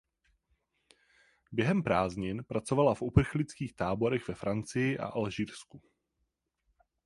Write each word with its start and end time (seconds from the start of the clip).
Během 1.51 1.83
prázdnin 1.83 2.43
pracovala 2.47 2.95
v 2.95 3.01
uprchlických 3.01 3.75
táborech 3.75 4.27
ve 4.27 4.35
Francii 4.35 4.97
a 4.99 5.07
v 5.09 5.15
Alžírsku. 5.15 5.81